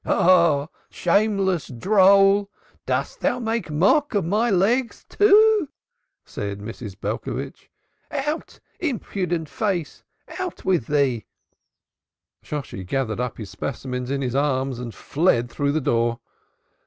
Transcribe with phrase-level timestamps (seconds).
[0.03, 0.67] "Ah!
[0.89, 2.49] Shameless droll!
[2.87, 5.69] dost thou make mock of my legs, too?"
[6.25, 6.99] said Mrs.
[6.99, 7.69] Belcovitch.
[8.09, 10.03] "Out, impudent face,
[10.39, 11.25] out with thee!"
[12.41, 16.19] Shosshi gathered up his specimens in his arms and fled through the door.